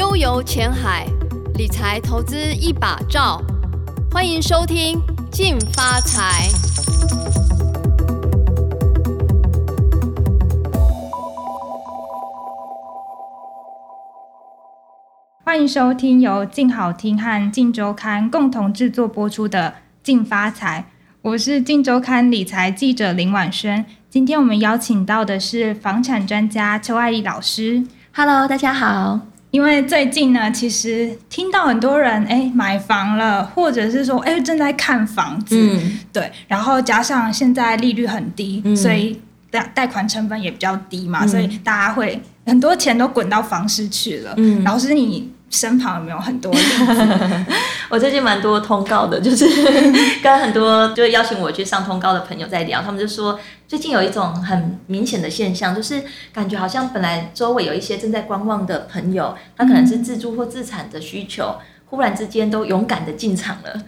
[0.00, 1.06] 悠游前海，
[1.56, 3.38] 理财投资一把照。
[4.10, 4.98] 欢迎收听
[5.30, 6.48] 《进发财》。
[15.44, 19.68] 欢迎收听由静好听和静周刊共同制作播出的
[20.02, 20.86] 《进发财》。
[21.20, 23.84] 我是静周刊理财记者林婉萱。
[24.08, 27.86] 今天我们邀请到的是房产专家邱爱丽老师。
[28.14, 29.20] Hello，大家好。
[29.50, 44.34] 因为最近呢，其实听到很多人哎买房了，或者是说哎正在看房子，嗯，对，然后加上现在利率很低，嗯、所以贷贷款成本也比较低嘛，嗯、所以大家会很多钱都滚到房市去了。
[44.36, 45.30] 嗯，老师你。
[45.50, 47.44] 身旁有没有很多例子？
[47.90, 49.44] 我最近蛮多通告的，就是
[50.22, 61.56] 跟很多就是邀请我去上通告的朋友在聊，他们就说最近有一种很明显的现象，就是感觉好像本来周围有一些正在观望的朋友，他可能是自住或自产的需求，
[61.86, 63.82] 忽然之间都勇敢的进场了。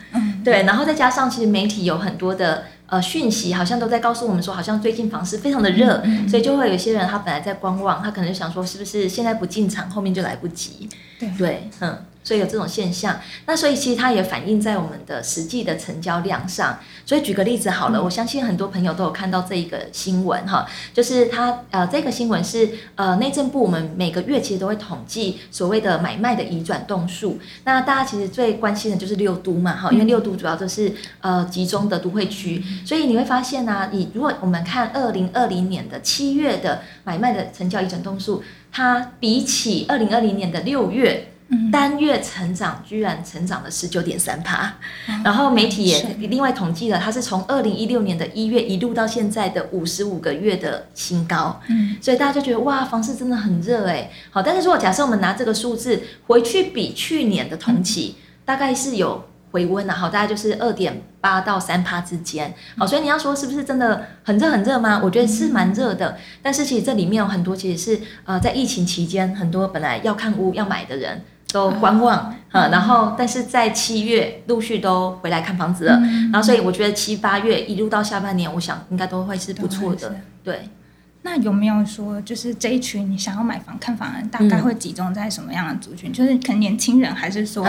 [0.45, 2.65] 对，然后再加上其实媒体有很多的。
[2.93, 10.91] 呃，讯息好像都在告诉我们说，好像最近房市非常的热，所以就会有些人他本来在观望，他可能就想说，是不是现在不进场，后面就来不及？
[11.19, 11.97] 对对，嗯。
[12.25, 16.79] 所以有这种现象，那所以其实它也反映在我们的实际的成交量上。
[17.05, 27.39] 所以举个例子好了，嗯、我相信很多朋友都有看到这一个新闻哈，就是它呃这个新闻是呃内政部我们每个月其实都会统计所谓的买卖的移转动数。
[27.65, 41.31] 那大家其实最关心的就是六都嘛哈，因为六都主要就是呃集中的都会区，所以你会发现呢、啊，你如果我们看二零二零年的七月的买卖的成交移转动数，它比起二零二零年的六月。
[41.71, 44.73] 单月成长居然成长了十九点三趴，
[45.25, 65.01] 然后媒体也另外统计了，它是从二零一六年的一月一路到现在的五十五个月的新高，嗯，所以大家就觉得哇，房市真的很热哎，好，但是如果假设我们拿这个数字回去比去年的同期，大概是有回温了，好，大概就是二点八到三趴之间，好，所以你要说是不是真的很热很热吗？
[65.03, 71.23] 我觉得是蛮热的，但是其实这里面有很多其实是呃在疫情期间，很多本来要看屋要买的人。
[71.53, 80.15] 都观望，嗯，然后但是在七月陆续都回来看房子了，嗯、然后所以我觉得七八月一路到下半年，我想应该都会是不错的。
[80.43, 80.69] 对，
[81.23, 86.11] 那有没有说就是这一群你想要买房看房的人，大概会集中在什么样的族群？
[86.11, 87.67] 嗯、就是可能年轻人，还是说？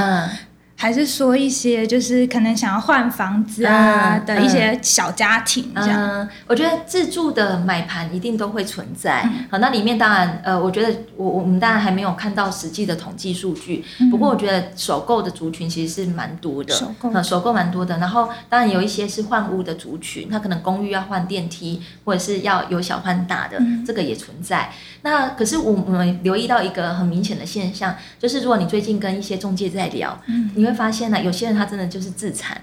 [0.76, 9.22] 嗯还是说一些就是可能想要换房子啊的一些小家庭这样，嗯，我觉得自住的买盘一定都会存在。
[9.24, 17.24] 嗯、好，那里面当然呃，我觉得我我们当然还没有看到实际的统计数据，嗯、不过我觉得首购的族群其实是蛮多的，首购。
[17.24, 17.98] 首购蛮多的。
[18.00, 24.70] 然后当然有一些是换屋的族群，他可能公寓要换电梯，或者是要由小换大的，嗯、这个也存在。
[25.04, 30.74] 那可是我我们留意到一个很明显的现象，就是如果你最近跟一些中介在聊，嗯、你会。
[30.74, 32.60] 发现呢，有些人他真的就是自残，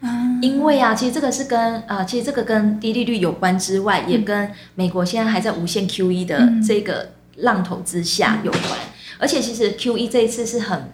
[0.00, 8.64] 嗯、因为啊，其实这个是跟啊、呃，其实这个跟低利率有关之外，嗯、也跟美国现在还在无限 QE 的这个浪头之下有关。
[8.64, 10.92] 嗯、而且其实 QE 这一次是很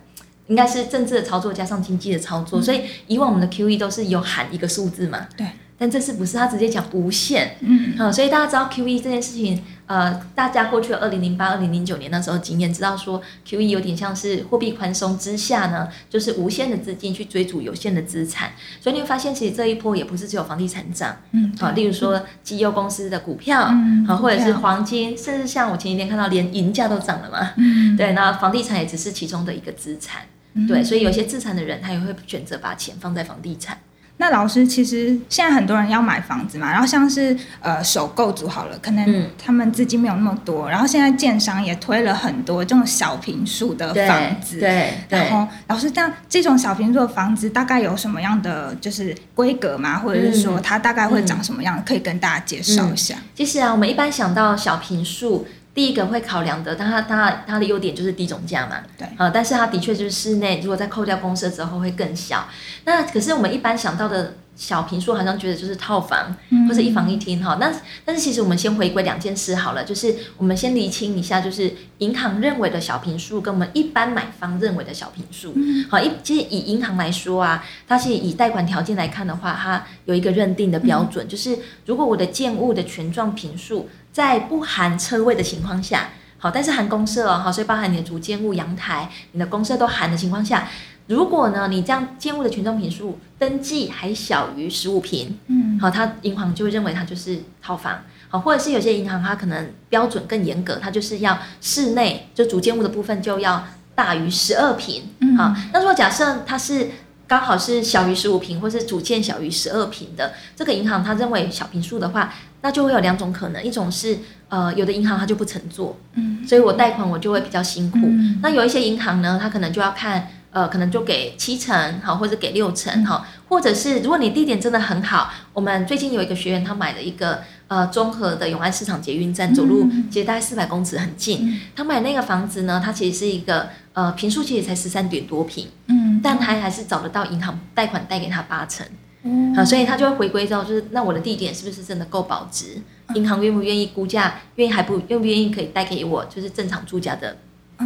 [0.49, 5.47] 应该是政治的操作加上经济的操作，嗯、所以以往我们的 QE 都是有喊一个数字嘛，对。
[5.79, 9.61] 但这次不是他直接讲无限，嗯，好，所以大家知道 QE 这件事情，
[9.93, 30.23] 呃，大家过去二零零八、二零零九年那时候经验知道说 QE 有点像是货币宽松之下呢，就是无限的资金去追逐有限的资产，所以你会发现其实这一波也不是只有房地产涨，嗯，好，例如说绩优公司的股票，嗯，好，或者是黄金，甚至像我前几天看到连银价都涨了嘛，嗯，对，那房地产也只是其中的一个资产，
[30.67, 33.77] 对，所以有些资产的人他也会选择把钱放在房地产。
[34.19, 49.99] 那老师，其实现在很多人要买房子嘛，然后像是呃首购族好了，可能他们资金没有那么多，嗯、然后现在建商也推了很多这种小平数的房子，对，对，然后老师，这样这种小平数的房子大概有什么样的就是规格嘛？
[49.99, 51.77] 或者是说它大概会长什么样？
[51.79, 53.17] 嗯、可以跟大家介绍一下。
[53.35, 55.47] 其实啊，我们一般想到小平数。
[55.75, 62.47] 第一个会考量的，但它它它的优点就是低总价嘛，对，啊，但是它的确就是室内，如果在扣掉公设之后会更小。
[62.85, 67.57] 那可是我们一般想到的小平数，好像觉得就是套房，嗯、或者一房一厅哈。
[67.59, 67.73] 那
[68.05, 75.55] 但是其实我们先回归两件事好了，就是我们先厘清一下，就是银行认为的小平数跟我们一般买方认为的小平数。
[75.57, 83.89] 嗯、好，一其实以银行来说啊，它是以贷款条件来看的话，它有一个认定的标准，嗯、就是如果我的建物的权状坪数。
[84.13, 90.69] 在不含车位的情况下，好，但是含公社哦，好，所以包含你的主建物、阳台、你的公社都含的情况下，
[91.07, 103.65] 如果呢，你这样建物的群众坪数登记还小于十五平，嗯，好，它银行就会认为它就是套房，好，或者是有些银行它可能标准更严格，它就是要室内就主建物的部分就要
[103.95, 106.91] 大于十二平，嗯，好，那如果假设它是
[107.27, 114.19] 刚好是小于十五平，或是主建小于十二平的，这个银行它认为小平数的话，那就会有两种可能，一种是
[114.49, 117.99] 呃有的银行它就不承做，嗯，所以我贷款我就会比较辛苦，
[118.41, 120.29] 那有一些银行呢，它可能就要看。
[120.55, 131.59] 呃，可能就给七成好，或者给六成哈，或者是如果你地点真的很好，我们最近有一个学员，他买了一个呃综合的永安市场捷运站，走路其实大概四百公尺很近。
[131.75, 138.87] 他买那个房子呢，它其实是一个呃平数其实才十三点多平，嗯，但他还是找得到银行贷款贷给他八成，
[139.25, 142.81] 嗯，好，所以他就会回归到就是那我的地点是不是真的够保值？
[143.15, 144.41] 银行愿不愿意估价？
[144.57, 146.25] 愿意还不愿不愿意可以贷给我？
[146.27, 147.37] 就是正常住家的。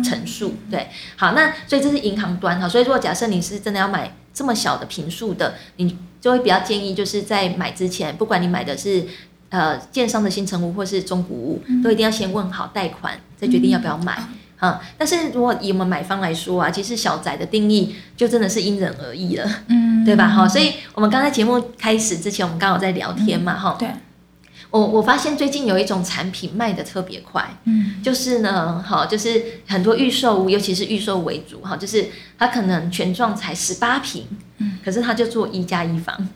[0.04, 9.06] 成数对，好，那所以这是银行端哈，所以如果假设你是真的要买这么小的平数的，你就会比较建议就是在买之前，不管你买的是
[9.48, 14.22] 呃建商的新成屋或是中古屋，都一定要先问好贷款，再决定要不要买
[14.58, 14.80] 啊。
[14.96, 20.28] 但是如果以我们买方来说啊，其实小宅的定义就真的是因人而异了，嗯，对吧？
[20.28, 23.88] 哈，所以我们刚才节目开始之前，我们刚好在聊天嘛，哈，对。
[24.68, 32.06] 我我发现最近有一种产品卖的特别快，嗯，就是呢，哈，就是很多预售屋，尤其是预售为主，哈，就是
[32.36, 34.26] 它可能全幢才十八平，
[34.58, 36.28] 嗯，可是它就做一加一房，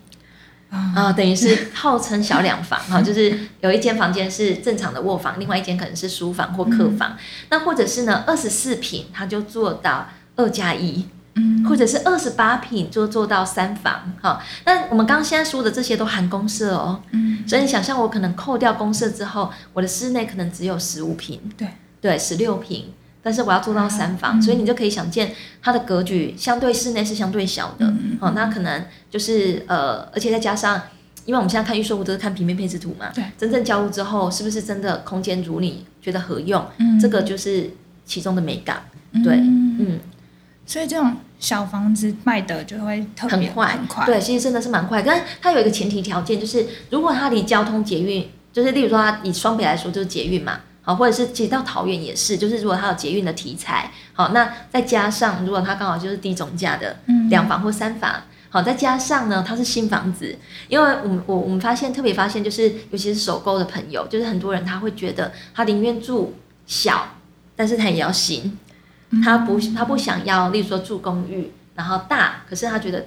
[0.71, 7.19] 啊、嗯，等于是号称小两房，哈、嗯，就是有一间房间是正常的卧房，另外一间可能是书房或客房，嗯、
[7.51, 11.07] 那或者是呢二十四平，它就做到二加一。
[11.35, 11.65] 嗯。
[11.65, 21.69] 或者是二十八平就做到三房，哈，那我们刚刚现在说的这些都含公设哦，嗯，所以你想象我可能扣掉公设之后，我的室内可能只有十五平，对，
[22.01, 25.33] 对，十六坪，但是我要做到三房，嗯，所以你就可以想见
[25.63, 30.81] 它的格局相对室内是相对小的，嗯，哦，那可能就是呃，而且再加上，
[31.25, 37.71] 因为我们现在看预售屋都是看平面配置图嘛，对，真正交屋之后是不是真的空间如你觉得合用，嗯，这个就是
[38.05, 38.83] 其中的美感，
[39.25, 39.77] 对，嗯。
[39.79, 40.01] 嗯。
[40.67, 44.07] 所以这种小房子卖的就会特别很快，很快。
[44.07, 45.03] 对，其实真的是蛮快。
[45.03, 56.99] 但它有一个前提条件，就是如果它离交通捷运，就是例如说它以双北来说就是捷运嘛，好，或者是其实到桃园也是，就是如果它有捷运的题材，好，那再加上如果它刚好就是低总价的
[57.29, 60.37] 两房或三房，好，再加上呢它是新房子，
[60.69, 66.35] 因为我们我我们发现特别发现就是尤其是首购的朋友，就是很多人他会觉得他宁愿住
[66.67, 67.17] 小，
[67.55, 68.59] 但是他也要新。
[69.25, 73.05] 他不，他不想要，例如说住公寓，然后大，可是他觉得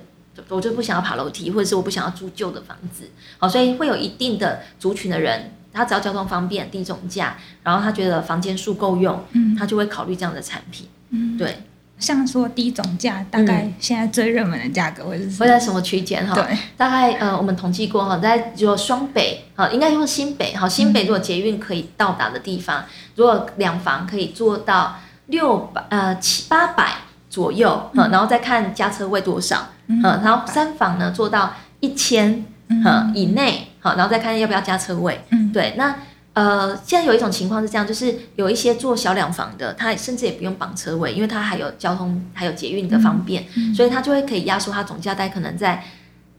[0.50, 11.64] 我就不想要爬楼梯，或者是我不想要住旧的房子，好，所以会有一定的族群的人，他只要交通方便、低总价，然后他觉得房间数够用，嗯，他就会考虑这样的产品，嗯，对，
[11.98, 15.40] 像说低总价，大概现在最热门的价格会是。
[15.40, 16.36] 会在什么区间哈？
[16.36, 22.86] 对，大概呃，我们统计过哈，在如果双北啊，应该用新北哈，新北如果捷运可以到达的地方，
[23.16, 24.98] 如果两房可以做到。
[25.28, 26.96] 六百呃七八百
[27.30, 35.94] 左右，嗯，然后再看加车位多少，嗯，然后三房呢做到一千，嗯，以内，好，然后再看要不要加车位，嗯，对，那
[36.32, 45.84] 呃现在有一种情况是这样，就是有一些做小两房的，他甚至也不用绑车位，因为他还有交通还有捷运的方便，嗯，所以他就会可以压缩他总价带可能在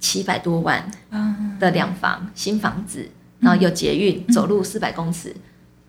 [0.01, 0.91] 七百多万
[1.61, 3.07] 的两房新房子，
[3.41, 5.37] 然后有捷运走路四百公尺。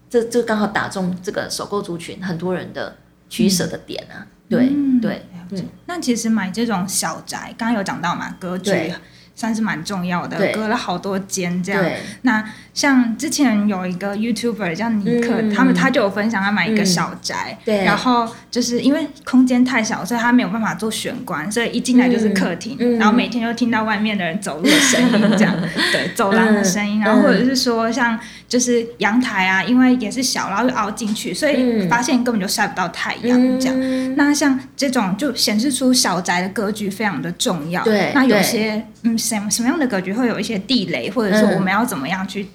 [0.09, 2.97] 这这刚好打中这个首购族群很多人的
[3.29, 8.93] 取舍的点啊，对、嗯、对，嗯，那其实买这种小宅，刚刚有讲到嘛，格局。
[9.36, 11.84] 算是蛮重要的，隔了好多间这样。
[12.22, 12.44] 那
[12.75, 33.75] 像之前有一个 YouTuber 叫尼克，嗯、他们他就有分享他买一个小宅，嗯、然后就是因为空间太小，所以他没有办法做玄关，所以一进来就是客厅，嗯、然后每天就听到外面的人走路的声音这样，嗯、 对，走廊的声音，然后或者是说像就是阳台啊，因为也是小，然后又凹进去，所以发现根本就晒不到太阳这样。
[33.79, 37.82] 嗯、那像这种就显示出小宅的格局非常的重要。
[37.84, 39.17] 对，那有些嗯。
[39.17, 42.46] 什么什么样的格局会有一些地雷，或者说我们要怎么样去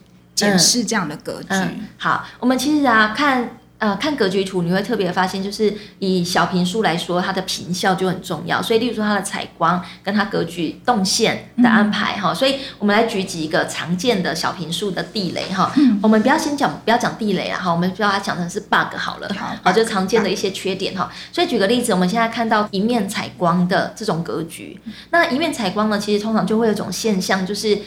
[0.49, 1.55] 检视这样的格局？
[1.99, 3.51] 好，我们其实啊看。
[3.81, 8.61] 呃，看格局图你会特别发现，就是以小平数来说，它的坪效就很重要。
[8.61, 15.99] 所以，例如说它的采光跟它格局动线的安排哈、嗯，所以我们来举几个常见的小平数的地雷哈、嗯。
[16.03, 21.11] 我们不要先讲，不要讲地雷啊哈，我们就把它讲成是 bug 好了，好，就常见的一些缺点哈。
[21.33, 24.79] 所以举个例子，我们现在看到一面采光的这种格局，
[25.11, 27.79] 那一面采光呢，其实通常就会有一种现象，就是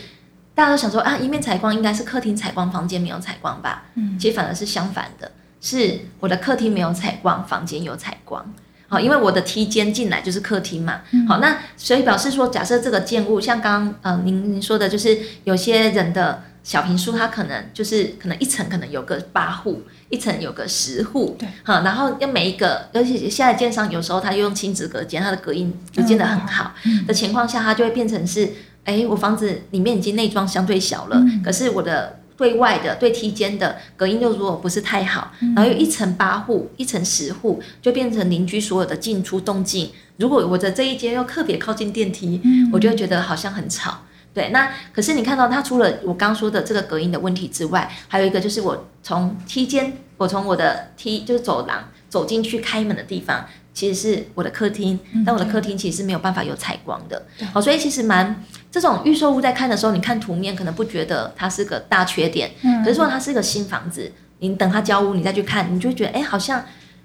[0.56, 3.86] 大家都想说啊，一面采光应该是客厅采光，房间没有采光吧？
[3.96, 5.32] 嗯，其实反而是相反的。
[5.66, 8.54] 是我的客厅没有采光，房间有采光，
[8.90, 26.74] 好，因为我的梯间进来就是客厅嘛，好，那所以表示说，假设这个建物像刚刚呃您您说的，就是有些人的小平数，它可能就是可能一层可能有个八户，一层有个十户，对，好，然后要每一个，而且现在建商有时候他又用亲子隔间，它的隔音不见得很好
[27.08, 28.52] 的情况下，它就会变成是，
[28.86, 32.20] 哎，我房子里面已经内装相对小了，可是我的。
[32.36, 39.92] 对外的、对梯间的隔音又如果不是太好，然后又一层八户、一层十户，就变成邻居所有的进出动静。
[40.18, 42.42] 如果我的这一间又特别靠近电梯，
[42.74, 44.00] 我就会觉得好像很吵。
[44.34, 53.46] 对，那可是你看到它除了我刚说的这个隔音的问题之外，还有一个就是我从梯间，我从我的梯就是走廊走进去开门的地方。
[53.74, 57.26] 其实是我的客厅，但我的客厅其实是没有办法有采光的。
[57.52, 62.52] 好，所以其实蛮这种预售屋在看的时候，你看图面可能不觉得它是个大缺点，
[62.84, 66.64] 可是说它是一个新房子，你等它交屋，你再去看，你就会觉得，哎，好像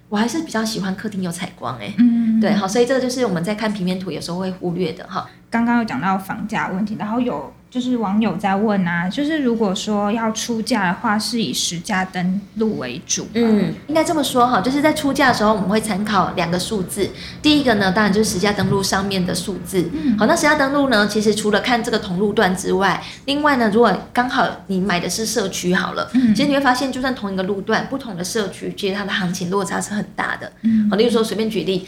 [0.08, 5.28] 我还是比较喜欢客厅有采光，哎，嗯，对，好，所以这个就是我们在看平面图有时候会忽略的哈。
[5.50, 7.52] 刚刚有讲到房价问题，然后有。
[7.70, 13.28] 就是网友在问啊，就是如果说要出价的话，是以实价登录为主。
[13.34, 17.10] 嗯，应该这么说哈，就是在出价的时候，我们会参考两个数字。
[17.42, 19.87] 第一个呢，当然就是实价登录上面的数字。
[19.92, 30.50] 嗯，好，那实价登录呢，其实除了看这个同路段之外，另外呢，如果刚好你买的是社区好了，嗯，其实你会发现，就算同一个路段，不同的社区，其实它的行情落差是很大的。
[30.62, 31.87] 嗯，好，例如说随便举例，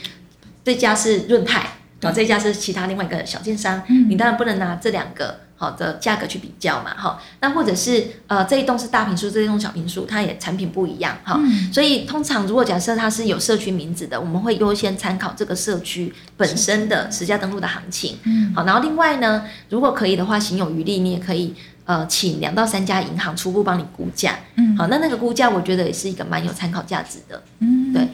[0.62, 1.60] 这家是润泰，
[2.02, 5.40] 啊，这家是其他另外一个小建商，嗯，你当然不能拿这两个。
[5.60, 28.08] 好的价格去比较嘛，哈，那或者是呃这一栋是大平数，这一栋小平数，它也产品不一样，哈、嗯，所以通常如果假设它是有社区名字的，我们会优先参考这个社区本身的实价登录的行情，嗯，好，然后另外呢，如果可以的话，行有余力，你也可以呃请两到三家银行初步帮你估价，嗯，好，那那个估价我觉得也是一个蛮有参考价值的，嗯，对，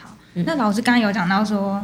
[0.00, 1.80] 好，那老师刚刚有讲到说。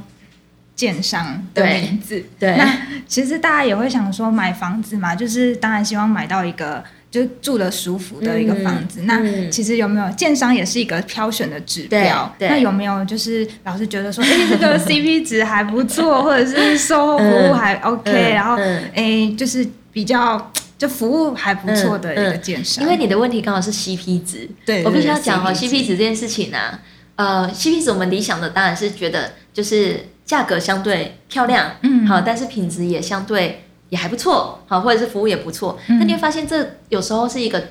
[0.78, 9.00] 建商的名字，对，那其实大家也会想说，买房子嘛，就是当然希望买到一个就住的舒服的一个房子。
[9.00, 12.32] 嗯、那其实有没有建商也是一个挑选的指标？
[12.38, 22.85] 那有没有就是老师觉得说，哎、欸，这个 CP 值还不错，或者是售后服务还 OK，、嗯、然后哎、欸，就是比较就服务还不错的一个建商。
[22.85, 26.80] 因为你的问题刚好是 CP 值，对，我必须要讲哦，CP 值这件事情呢、啊，
[27.16, 30.06] 呃，CP 值我们理想的当然是觉得就是。
[30.28, 35.78] 价格相对漂亮，嗯，好，但是品质也相对也还不错，好，或者是服务也不错。
[35.87, 37.68] 那、嗯、你会发现，这有时候是一个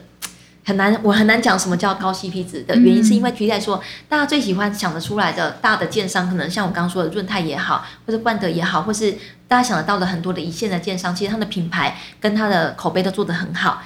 [0.65, 9.11] 很难，我很难讲什么叫高 CP 值的原因，是因为举例来说，大家最喜欢想得出来的大的建商，可能像我刚刚说的润泰也好，或者冠德也好，或是
[9.47, 13.83] 大家想得到的很多的一线的建商，其实他们的品牌跟他的口碑都做得很好，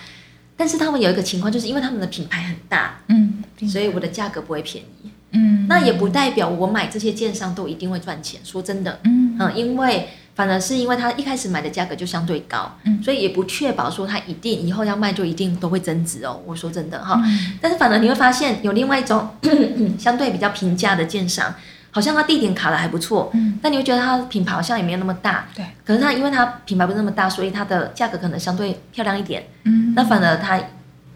[0.55, 5.11] 但是他们有一个情况，就是因为他们的品牌很大，嗯，所以我的价格不会便宜。
[5.31, 8.39] 嗯，那也不代表我买这些建商都一定会赚钱。
[8.43, 9.21] 说真的，嗯。
[9.39, 16.39] 嗯，因为反而是因为他一开始买的价格就相对高，嗯，所以也不确保说他一定以后要卖就一定都会增值哦。
[16.45, 19.27] 我说真的哈，嗯，但是反而你会发现有另外一种
[19.97, 21.51] 相对比较平价的建商，
[21.89, 30.59] 好像它地点卡的还不错，嗯，但你会觉得它品牌好像也没有那么大，对，可是它因为它品牌不是那么大，所以它的价格可能相对漂亮一点，嗯，那反而他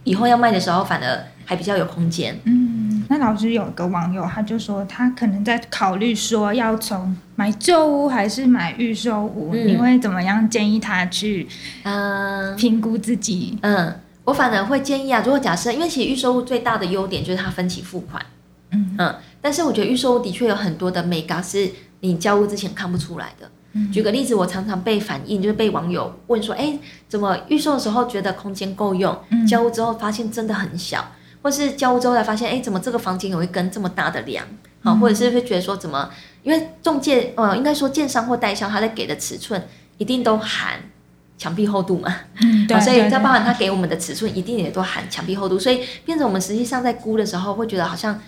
[0.05, 2.73] 以后要卖的时候反而还比较有空间，嗯。
[3.07, 11.47] 那老师有个网友，他就说他可能在考虑说要从买旧屋还是买预售屋，嗯，你会怎么样建议他去
[11.83, 13.59] 嗯评估自己？
[13.61, 18.25] 嗯，我反而会建议啊，如果假设，因为其实预售屋最大的优点就是它分期付款，
[18.71, 21.69] 嗯嗯，但是我觉得预售屋的确有很多的眉角是
[21.99, 23.51] 你交屋之前看不出来的。
[23.75, 29.15] 嗯，举个例子，我常常被反映，就是被网友问说，哎，怎么预售的时候觉得空间够用，
[29.47, 31.05] 交屋之后发现真的很小。
[31.43, 34.43] 或是交屋之后才发现，哎，怎么这个房间有一根这么大的梁？
[34.81, 36.09] 好、嗯，或者是会觉得说，怎么？
[36.41, 39.61] 因为中介，呃，应该说建商或代销，他在给的尺寸
[39.99, 40.79] 一定都含
[41.37, 42.11] 墙壁厚度嘛。
[42.41, 42.79] 嗯，对。
[42.79, 45.59] 所以在包含他给我们的尺寸，一定也都含墙壁厚度。
[45.59, 48.19] 所以变成我们实际上在估的时候，会觉得好像，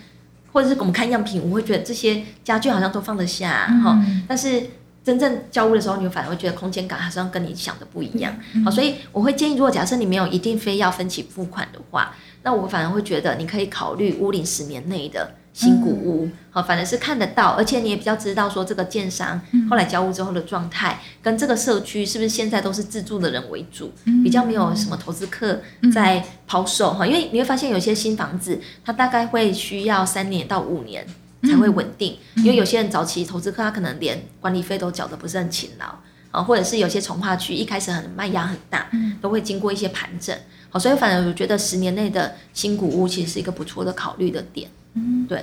[0.52, 4.22] 或者是我们看样品，我会觉得这些家具好像都放得下哈、嗯。
[4.28, 4.62] 但是
[5.08, 8.36] 真正交屋的时候，你反而会觉得空间感好像跟你想的不一样。
[8.62, 12.14] 好，所以我会建议，如果假设你没有一定非要分期付款的话。
[12.44, 19.38] 那我反而会觉得，你可以考虑屋龄十年内的新古屋，好、嗯，反正是看得到，而且你也比较知道说这个建商
[19.68, 25.60] 后来交屋之后的状态，跟这个社区是不是现在都是自住的人为主，比较没有什么投资客
[25.92, 31.04] 在抛售哈，因为你会发现有些新房子，它大概会需要三年到五年
[31.42, 35.86] 才会稳定，因为有些人早期投资客他可能连管理费都缴得不是很勤劳
[36.30, 38.86] 啊，或者是有些从化区一开始很卖压很大，
[39.20, 40.36] 都会经过一些盘整。
[40.70, 44.68] 好，所以反正我觉得十年内的新古屋其实是一个不错的考虑的点。
[44.94, 45.42] 嗯，对。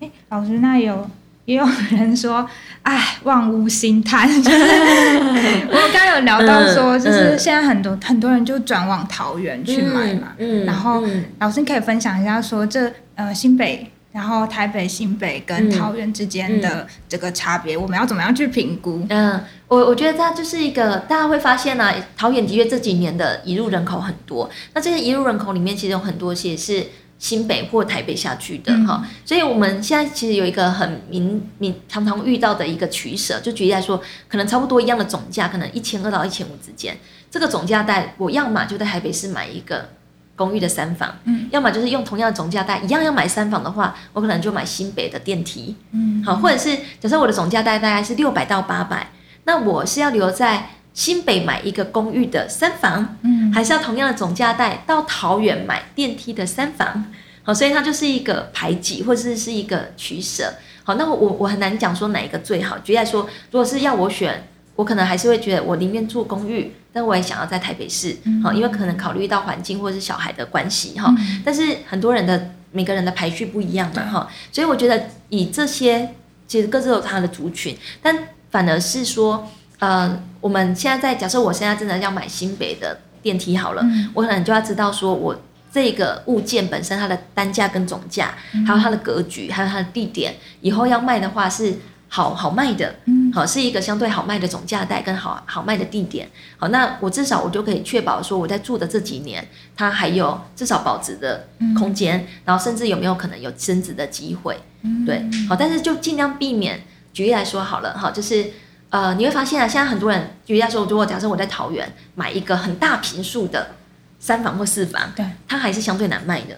[0.00, 1.08] 哎，老师，那有
[1.44, 2.48] 也有人说，
[2.82, 4.26] 哎，望屋兴叹。
[5.68, 10.32] 我刚刚有聊到说，就是现在很多、嗯、很多人就转往桃园去买嘛。
[10.38, 10.64] 嗯。
[10.64, 19.04] 然后、嗯、老师可以分享一下说，这呃新北，然后台北、新北跟桃园之间的这个差别，嗯嗯、我们要怎么样去评估？
[19.10, 24.48] 嗯，我我觉得它就是一个大家会发现呢、啊，桃园的确这几年的移入人口很多。
[24.72, 26.86] 那这些移入人口里面，其实有很多些是。
[27.16, 36.94] 新北或台北下去的哈、嗯，所以我们现在其实有一个很明明常常遇到的一个取舍，就举例来说，可能差不多一样的总价，可能一千二到一千五之间，
[37.30, 39.88] 这个总价带我要么就在台北市买一个
[40.36, 49.10] 公寓的三房，嗯，要么就是用同样的总价带一样要买三房的话，我可能就买新北的电梯，嗯，好，或者是假设我的总价带大概是六百到八百，
[49.44, 50.70] 那我是要留在。
[50.94, 57.06] 新北买一个公寓的三房，嗯，还是要同样的总价带到桃园买电梯的三房，
[57.42, 60.54] 好，所以它就是一个排挤或者是是一个取舍。
[60.84, 62.78] 好，那我我很难讲说哪一个最好。
[62.78, 71.14] 举例来说，如果是要我选，我可能还是会觉得我宁愿住公寓，但我也想要在台北市，好，因为可能考虑到环境或者是小孩的关系哈。
[71.44, 76.14] 但是很多人的每个人的排序不一样嘛哈，所以我觉得以这些
[76.48, 78.16] 其实各自有它的族群，但
[78.50, 79.46] 反而是说。
[79.80, 85.38] 呃，我们现在在假设我现在真的要买新北的电梯好了，嗯，我可能就要知道说，我
[85.70, 91.74] 这个物件本身它的单价跟总价，嗯，还有它的格局，还有它的地点，以后要卖的话是
[92.14, 99.44] 好好卖的，嗯，好是一个相对好卖的总价带跟好好卖的地点，好，那我至少我就可以确保说我在住的这几年，
[99.76, 106.80] 它还有至少保值的空间，嗯，然后甚至有没有可能有升值的机会，嗯，对，好，但是就尽量避免，
[107.12, 108.52] 举例来说好了，哈，就是。
[108.90, 113.72] 呃，你会发现啊，现在很多人，举例来说，如果假设我在桃园买一个很大平数的
[114.20, 116.56] 三房或四房，对，它还是相对难卖的。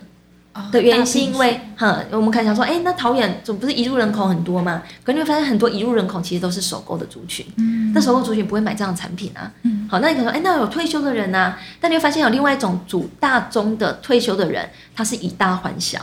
[0.57, 4.83] 哦、的原因是因为，哈，我们可能想说，哎，那桃园总不是移入人口很多吗？
[5.05, 16.01] 可你会发现很多移入人口其实都是首购的族群，嗯，那首购族群不会买这样的产品啊，嗯，好，那你可能说，哎，那有退休的人啊，但你会发现有另外一种主大宗的退休的人，他是以大换小，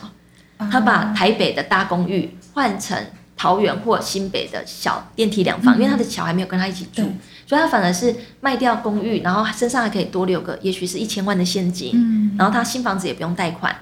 [0.72, 2.98] 他把台北的大公寓换成。
[3.36, 7.02] 桃园或新北的小电梯两房，嗯，因为他的小孩没有跟他一起住，
[7.46, 13.76] 所以他反而是卖掉公寓，然后身上还可以多留个，也许是一千万的现金，嗯，然后他新房子也不用贷款，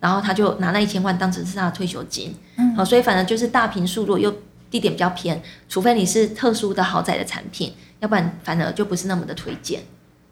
[0.00, 4.32] 然后他就拿那一千万当成是他的退休金，嗯，好，所以反正就是大平数，如果又
[4.70, 9.82] 地点比较偏，除非你是特殊的豪宅的产品，要不然反而就不是那么的推荐。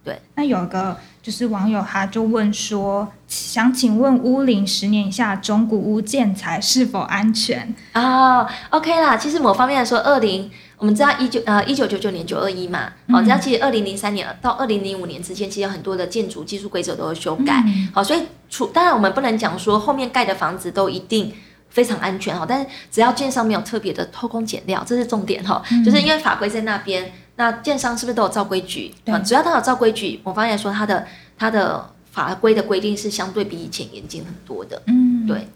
[0.05, 17.63] 对，那有一个就是网友，他就问说，想请问屋龄十年以下中古屋建材是否安全啊、oh,？OK 啦，其实某方面来说，二零我们知道一九呃一九九九年九二一嘛，好、嗯，这样其实二零零三年到二零零五年之间，其实有很多的建筑技术规则都有修改，
[17.93, 21.33] 好、嗯，所以除当然我们不能讲说后面盖的房子都一定
[21.71, 27.13] 非常安全哈，但是只要建商没有特别的偷工减料，这是重点哈、嗯，就是因为法规在那边。
[27.39, 28.95] 那建商是不是都有照规矩？
[29.05, 34.83] 对，只要他有照规矩，我发现说他的他的法规的规定是相对比以前严谨很多的。
[34.87, 35.47] 嗯，对。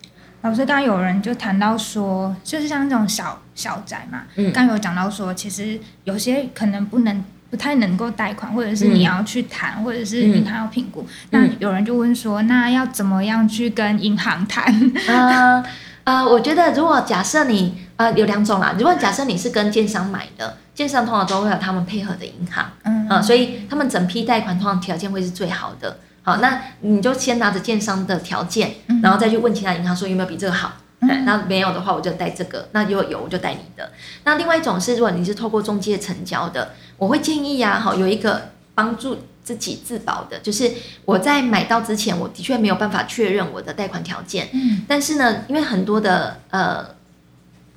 [0.43, 11.49] 老师刚刚有人就谈到说，就是像这种小小宅嘛，嗯，刚有讲到说，其实有些可能不能不太能够贷款，或者是你要去谈，嗯，或者是银行要评估，嗯。
[11.49, 14.65] 那有人就问说，那要怎么样去跟银行谈？
[15.09, 15.65] 呃
[16.05, 20.57] 呃，我觉得如果假设你呃有两种啦，如果假设你是跟建商买的。
[20.73, 25.99] 建商通常都会有他们配合的银行，嗯，嗯，所以他们整批贷款通常条件会是最好的。
[26.23, 30.73] 好，那你就先拿着建商的条件，然后再去问其他银行说有没有比这个好。
[31.01, 33.91] 嗯，那没有的话，我就贷这个；那如果有，我就贷你的。
[34.25, 40.71] 那另外一种是，如果你是透过中介成交的，我会建议呀，好，有一个帮助自己自保的，就是
[41.07, 44.49] 我在买到之前，我的确没有办法确认我的贷款条件。
[44.53, 46.85] 嗯，但是呢，因为很多的呃。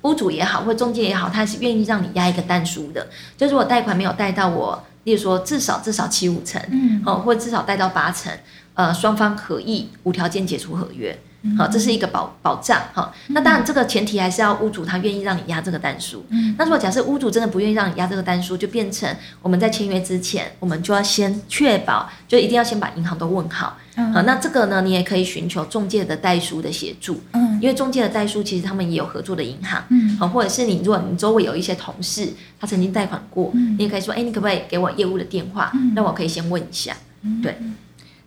[0.04, 3.06] 屋主也好，或中介也好，他是愿意让你押一个单书的。
[3.38, 8.32] 就是如果贷款没有贷到我，例如说至少至少七五成，嗯，哦，或至少贷到八成，
[8.74, 11.16] 呃，双方合意无条件解除合约。
[11.58, 13.12] 好，这是一个保保障哈。
[13.28, 16.24] 那当然，这个前提还是要屋主他愿意让你押这个单书。
[16.30, 16.54] 嗯。
[16.58, 23.76] 那如果假设屋主真的不愿意让你押这个单书，就变成我们在签约之前，我们就要先确保，就一定要先把银行都问好。
[23.96, 24.12] 嗯。
[24.12, 27.20] 好，那这个呢，你也可以寻求中介的代书的协助。
[27.32, 27.58] 嗯。
[27.60, 29.84] 因为中介的代书其实他们也有合作的银行。
[29.90, 30.16] 嗯。
[30.16, 35.70] 好，或者是你如果你周围有一些同事，他曾经贷款过，嗯，你也可以说，哎，你可不可以给我业务的电话？
[35.74, 35.92] 嗯。
[35.94, 36.96] 那我可以先问一下。
[37.20, 37.42] 嗯。
[37.42, 37.52] 对。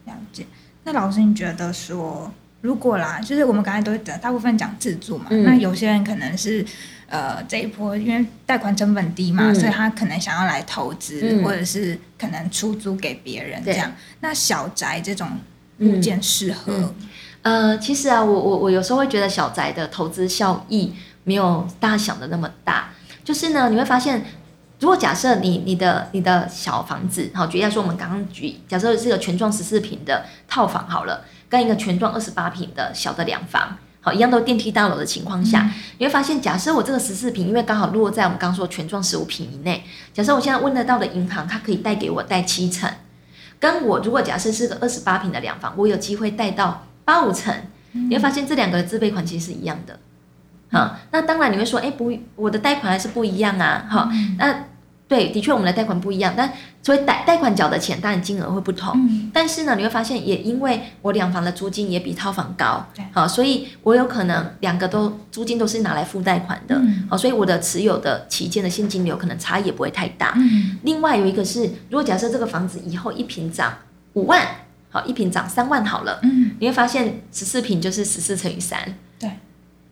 [0.06, 0.46] 了解。
[0.84, 2.32] 那老师，你觉得说？
[2.62, 6.66] 如果啦，就是我们刚才都讲，大部分讲自住嘛，嗯，那有些人可能是，
[7.08, 13.92] 呃，这一波因为贷款成本低嘛，嗯，所以他可能想要来投资，嗯，或者是可能出租给别人这样。
[14.22, 15.30] 那小宅这种
[15.80, 16.94] 物件适合？
[17.44, 20.94] 呃，其实啊，我我我有时候会觉得小宅的投资效益
[21.24, 22.90] 没有大家想的那么大。
[23.24, 24.26] 就是呢，你会发现，
[24.80, 39.84] 如果假设你你的你的小房子，好，举例来说，我们刚刚举，假设是个全幢十四平的套房好了，跟一个全幢二十八平的小的两房，好，一样都电梯大楼的情况下，嗯、你会发现，假设我这个十四平，因为刚好落在我们刚刚说全幢十五平以内，
[40.14, 42.90] 假设我现在问得到的银行，它可以贷给我贷七成，
[43.60, 47.54] 跟我如果假设是个二十八平的两房，我有机会贷到八五成，
[47.92, 50.00] 你会发现这两个自备款其实是一样的。
[50.70, 53.88] 好，那当然你会说，哎，不，我的贷款还是不一样啊。
[53.90, 54.66] 哈，那
[55.08, 56.52] 对，的确我们的贷款不一样，但
[56.84, 58.92] 所以贷贷款缴的钱当然金额会不同。
[58.96, 59.32] 嗯。
[59.34, 66.82] 但是呢，你会发现，也因为我两房的租金也比套房高，好，所以我有可能两个都租金都是拿来付贷款的。
[67.10, 70.34] 好，所以我的持有的期间的现金流可能差异也不会太大。
[70.36, 70.78] 嗯。
[70.84, 73.74] 另外有一个是，如果假设这个房子以后一平涨
[74.12, 74.46] 五万，
[74.90, 76.20] 好，一平涨三万好了。
[76.24, 76.52] 嗯。
[76.60, 78.78] 你会发现十四平就是十四乘以三。
[79.18, 79.32] 对。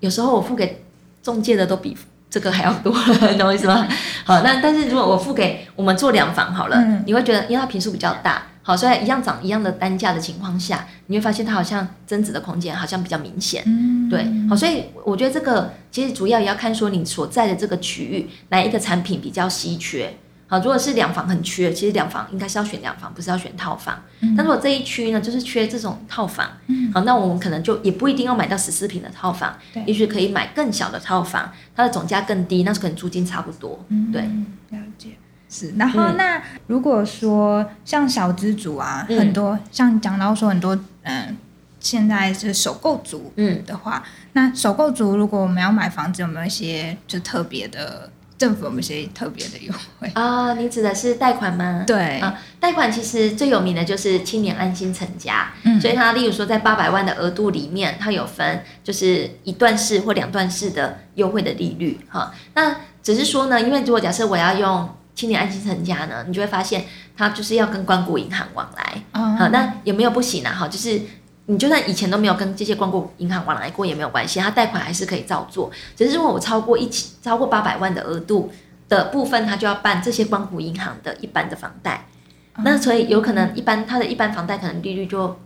[0.01, 0.83] 有时候我付给
[1.23, 1.97] 中介的都比
[2.35, 2.93] 这个还要多，
[3.31, 3.87] 你懂我意思吗？
[4.25, 20.13] 好，那但是如果我付给我们做两房好了，嗯、你会觉得因为它坪数比较大，好，所以一样涨一样的单价的情况下，你会发现它好像增值的空间好像比较明显，嗯、对，好，所以我觉得这个其实主要也要看说你所在的这个区域哪一个产品比较稀缺。
[20.55, 24.01] 好，如果是两房很缺，其实两房应该是要选两房，不是要选套房。
[24.21, 33.83] 嗯、但如果这一区呢，就是缺这种套房，嗯、好，那我们可能就也不一定要买到十四平的套房，对也许可以买更小的套房，它的总价更低，那是可能租金差不多。
[33.89, 34.21] 嗯、对，
[34.69, 35.09] 了解。
[35.49, 41.35] 是，然后那如果说像小资族啊，嗯、很多像讲到说很多，嗯、呃，
[41.81, 48.09] 现在是首购族，嗯的话，嗯、那首购族如果我们要买房子，有没有一些就特别的？
[48.37, 50.53] 政府有没有些特别的优惠啊？
[50.55, 51.83] 你指的是贷款吗？
[51.87, 62.33] 对啊，贷款其实最有名的就是青年安心成家，嗯，所以它例如说在八百万的额度里面，它有分就是一段式或两段式的优惠的利率哈。
[62.53, 70.53] 那只是说呢，因为如果假设我要用青年安心成家呢，你就会发现它就是要跟关谷银行往来，嗯，好，那有没有不行啊？
[70.53, 71.01] 哈，就是。
[71.47, 75.69] 你就算以前都没有跟这些光谷银行往来过也没有关系，他贷款还是可以照做。
[75.95, 78.51] 只是如果我超过一千超过八百万的额度
[78.89, 82.07] 的部分，他就要办这些光谷银行的一般的房贷。
[82.55, 85.37] 嗯、那所以有可能一般他的一般房贷可能利率就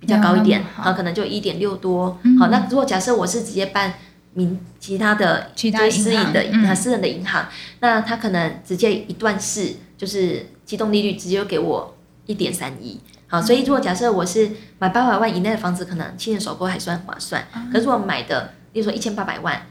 [0.00, 2.18] 比较高一点，啊，可能就一点六多。
[2.22, 3.94] 嗯、好，那如果假设我是直接办
[4.34, 7.46] 民其他的其他私营的银行、私人的银行，
[7.80, 11.94] 那他可能直接一段式就是机动利率直接给我
[12.26, 13.00] 一点三一。
[13.28, 17.44] 好，所以如果假设我是买八百万以内的房子，可能七年首购还算划算。
[17.56, 19.66] 嗯、可是我买的，例如说一千八百万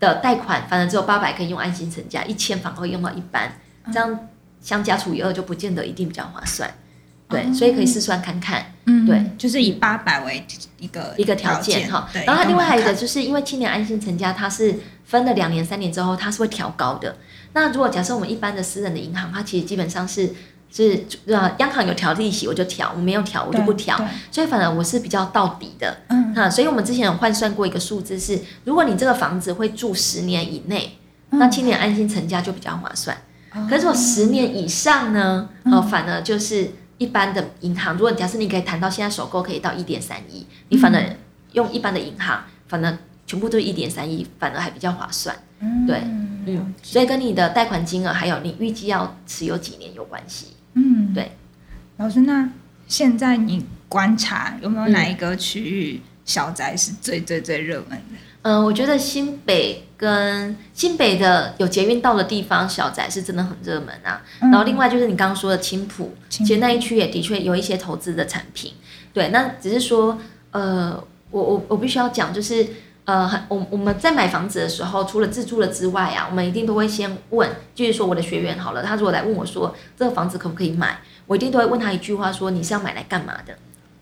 [0.00, 3.52] 的贷款，反正只有八百可以用安心成家，一千反而会用到一般，
[3.92, 4.28] 这样
[4.60, 6.68] 相加除以二就不见得一定比较划算。
[7.28, 8.74] 对，嗯、所以可以试算看看。
[8.86, 10.44] 嗯，对，就是以八百为
[10.80, 12.08] 一个一个条件哈。
[12.26, 17.16] 然后它另外还有一个就是因为青年安心成家，它是分了两年、三年之后，它是会调高的。
[17.52, 20.34] 那如果假设我们一般的私人的银行，它其实基本上是。
[20.70, 23.96] 是呃，央行有调利息，我就调；我没有调，我就不调。
[24.30, 25.96] 所以反而我是比较到底的。
[26.08, 30.98] 嗯，哈，所以我们之前有换算过一个数字是，如果你这个房子会住十年以内，
[31.30, 33.16] 嗯、那青年安心成家就比较划算。
[33.54, 37.94] 嗯、可是我十年以上呢，哦、嗯，反而就是一般的银行。
[37.94, 41.02] 如果假设你可以谈到现在首购可以到一点三亿，你反而
[41.52, 45.34] 用一般的银行，反而全部都一点三亿，反而还比较划算。
[45.60, 46.02] 嗯，对，
[46.46, 50.48] 嗯，所以跟你的贷款金额还有你预计要持有几年有关系。
[50.78, 51.32] 嗯，对，
[51.96, 52.48] 老师，那
[52.86, 58.16] 现在你观察有没有哪一个区域小宅是最最最热门的？
[58.42, 64.22] 嗯、呃，我觉得新北跟新北的有捷运到的地方，小宅是真的很热门啊。
[64.40, 68.72] 嗯、然后另外就是你刚刚说的青浦，其实那一区也的确有一些投资的产品。
[69.12, 70.16] 对，那只是说，
[70.52, 72.66] 呃，我我我必须要讲，就是。
[73.08, 83.54] 呃，我我们在买房子的时候，除了自住了之外啊，我们一定都会先问，就是说我的学员好了，他如果来问我说这个房子可不可以买，我一定都会问他一句话，说你是要买来干嘛的？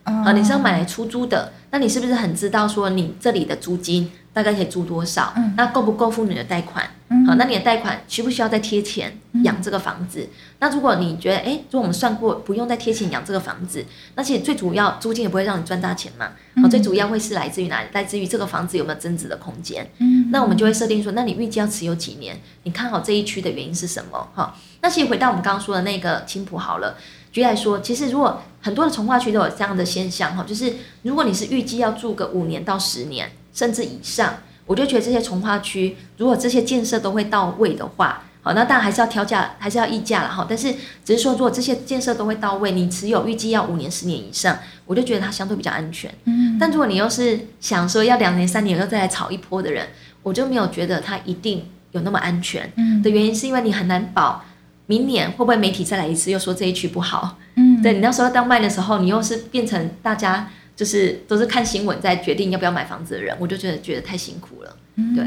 [0.06, 1.52] 啊、呃，你是要买来出租的？
[1.70, 5.32] 那你是不是很知道说你这里的租金大概可以租多少？
[5.36, 6.88] 嗯、那够不够付你的贷款？
[7.26, 10.20] 好，那你的贷款需不需要再贴钱养这个房子？
[10.20, 16.30] 嗯、那如果你觉得，哎，如果我们算过不用再贴钱养这个房子，那其实最主要租金也不会让你赚大钱嘛。
[16.62, 17.88] 好，最主要会是来自于哪里？
[17.92, 19.88] 来自于这个房子有没有增值的空间？
[19.98, 22.40] 嗯，那我们就会设定说，那你预计要持有几年？
[22.62, 24.28] 你看好这一区的原因是什么？
[24.34, 26.96] 哈，那其实回到我们刚刚说的那个青浦好了，
[27.36, 30.72] 举例来说，其实如果很多的从化区都有这样的现象哈，就是
[31.02, 34.36] 如果你是预计要住个五年到十年甚至以上。
[34.64, 40.44] 我就觉得这些从化区，如果这些建设都会到位的话，好，那当然还是要调价，还是要议价了哈。
[40.48, 46.12] 但是只是说，如果这些建设都会到位，你持有预计要五年、十年以上，我就觉得它相对比较安全。
[46.24, 46.56] 嗯。
[46.58, 49.86] 但如果你又是想说要两年、三年又再来炒一波的人，
[50.24, 52.72] 我就没有觉得它一定有那么安全。
[52.74, 54.44] 嗯，的原因是因为你很难保
[54.86, 57.38] 明年会不会媒体再来一次又说这一区不好。
[57.56, 64.76] 嗯，对，你那时候当卖的时候，你又是变成大家就是都是看新闻在决定要不要买房子的人，我就觉得觉得太辛苦了。
[64.96, 65.26] 嗯，对。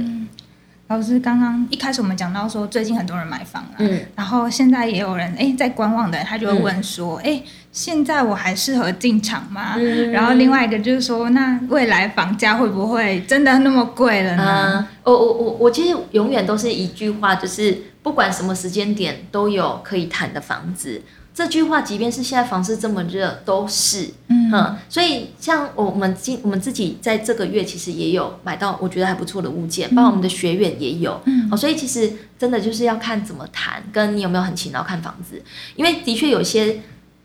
[0.88, 9.76] 老师刚刚一开始我们讲到说，最近很多人买房了，嗯，然后现在也有人哎在观望的，他就会问说，哎、嗯，现在我还适合进场吗？
[9.78, 14.88] 嗯、然后另外一个就是说，那未来房价会不会真的那么贵了呢？
[15.04, 21.02] 我我我我其实永远都是一句话，就是不管什么时间点都有可以谈的房子。
[21.32, 35.42] 这句话，即便是现在房市这么热，都是，嗯，所以像我们今我们自己在这个月其实也有买到我觉得还不错的物件，包括我们的学员也有，嗯，哦，所以其实真的就是要看怎么谈，跟你有没有很勤劳看房子，
[35.78, 36.82] 因为的确有些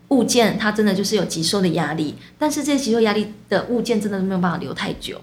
[0.09, 5.19] 物件它真的就是有急售的压力，但是这些急售压力的物件真的没有办法留太久，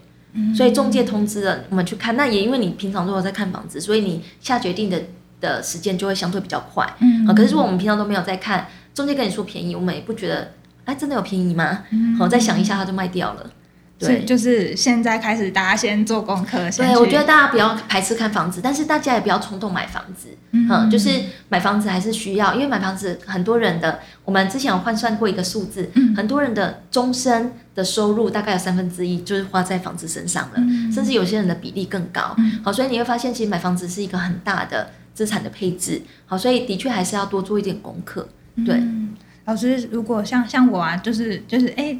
[0.54, 5.02] 所以中介通知了我们去看，那也因为你平常都有在看房子，所以你下决定的
[5.42, 8.66] 的时间就会相对比较快，嗯，可是如果我们平常都没有在看。
[8.94, 10.52] 中介跟你说便宜，我们也不觉得，
[10.85, 11.83] 哎，真的有便宜吗？
[11.92, 13.50] 嗯，好，再想一下，它就卖掉了。
[13.98, 16.59] 对，就是现在开始，大家先做功课。
[16.72, 20.28] 对，我觉得大家不要排斥看房子，但是大家也不要冲动买房子。
[20.50, 21.09] 嗯，嗯，就是
[21.48, 32.35] 买房子还是需要，因为买房子很多人的，我们之前有换算过一个数字，嗯，很多人的终身的收入大概有三分之一就是花在房子身上了，嗯，甚至有些人的比例更高。
[32.37, 36.01] 嗯，好，所以你会发现，其实买房子是一个很大的资产的配置。
[36.27, 38.29] 好，所以的确还是要多做一点功课。
[38.66, 39.14] 对、嗯，
[39.46, 41.98] 老师，如果像像我啊，就是就是哎、欸，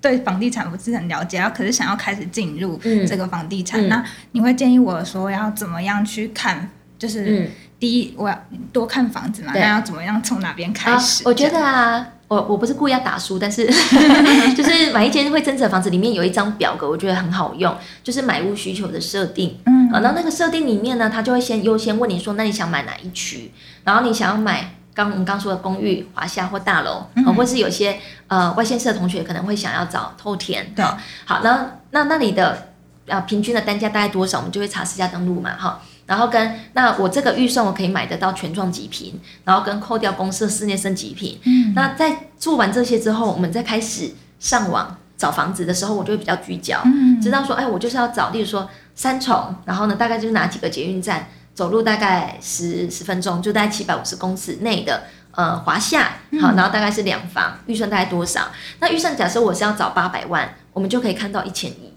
[0.00, 6.68] 对房地产不是很了解，然后可是想要开始进入这个房地产，嗯、那你会建议我说要怎么样去看？
[6.96, 11.22] 就是第一，我要多看房子嘛，那要怎么样从哪边开始？
[11.26, 13.66] 我觉得啊，我我不是故意要打书，但是
[14.56, 19.58] 就是买一间会增值的房子，里面有一张表格，我觉得很好用，就是买屋需求的设定。
[19.66, 23.52] 嗯，然后那个设定里面呢，他就会先优先问你说，那你想买哪一区？
[23.84, 24.76] 然后你想要买。
[24.96, 30.84] 刚我们刚说的公寓、华夏或大楼，嗯、或是有些呃外县市的同学可能会想要找透天，对，
[31.24, 32.68] 好，那那那里的
[33.06, 34.38] 呃平均的单价大概多少？
[34.38, 51.28] 我们就会查私家登录嘛，哈，然后跟那我这个预算我可以买得到全幢几坪，然后跟扣掉公社室内剩几坪，嗯，那在做完这些之后，我们再开始上网找房子的时候，我就会比较聚焦，嗯，知道说，哎，我就是要找，例如说三重，然后呢，大概就是哪几个捷运站。
[51.54, 58.48] 走路大概十十分钟，就大概七百五十公尺内的呃华夏，好，然后大概是两房，预算大概多少？
[58.80, 61.92] 那预算假设我是要找八百万，我们就可以看到一千一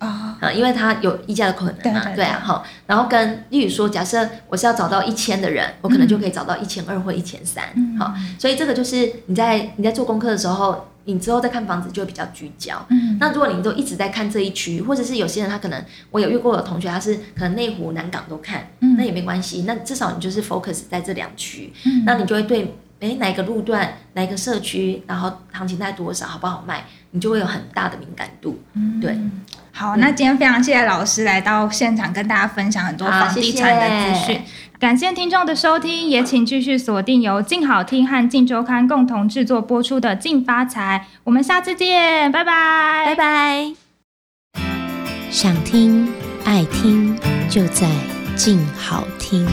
[0.00, 7.64] 啊，因为它有溢价的可能嘛，对，啊，好，然后跟例如说，假设我是要找到一千的人，我可能就可以找到一千二或一千三，
[7.98, 10.86] 好，所以这个就是你在你在做功课的时候。
[11.04, 12.76] 你之后再看房子就会比较聚焦。
[12.90, 19.64] 嗯，那如果你都一直在看这一区，或者是有些人他可能，我有遇过的同学，他是可能内湖、南港都看，嗯，那也没关系。
[19.66, 28.60] 那至少你就是 focus 在这两区，嗯，那你就会对，诶，哪一个路段、哪一个社区，然后行情在多少，好不好卖，你就会有很大的敏感度。
[28.74, 29.18] 嗯，对。
[29.72, 34.40] 好，那今天非常谢谢老师来到现场跟大家分享很多房地产的资讯。
[34.78, 43.72] 感谢听众的收听，也请继续锁定由静好听和静周刊共同制作播出的《静发财》，我们下次见，拜拜，拜拜。
[45.30, 46.08] 想听
[46.44, 47.16] 爱听，
[47.48, 47.86] 就在
[48.36, 49.46] 静好听。